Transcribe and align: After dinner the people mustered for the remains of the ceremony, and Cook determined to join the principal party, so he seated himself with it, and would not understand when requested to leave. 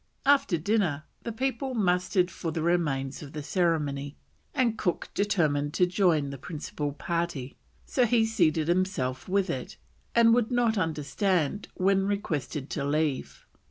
After 0.25 0.57
dinner 0.57 1.03
the 1.21 1.31
people 1.31 1.75
mustered 1.75 2.31
for 2.31 2.49
the 2.51 2.63
remains 2.63 3.21
of 3.21 3.33
the 3.33 3.43
ceremony, 3.43 4.17
and 4.51 4.75
Cook 4.75 5.09
determined 5.13 5.75
to 5.75 5.85
join 5.85 6.31
the 6.31 6.39
principal 6.39 6.91
party, 6.93 7.55
so 7.85 8.07
he 8.07 8.25
seated 8.25 8.67
himself 8.67 9.29
with 9.29 9.47
it, 9.51 9.77
and 10.15 10.33
would 10.33 10.49
not 10.49 10.75
understand 10.75 11.67
when 11.75 12.07
requested 12.07 12.67
to 12.71 12.83
leave. 12.83 13.45